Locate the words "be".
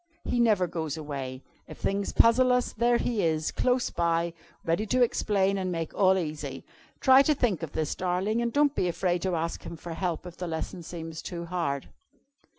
8.73-8.87